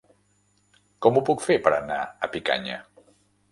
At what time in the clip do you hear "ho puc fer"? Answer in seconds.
1.19-1.59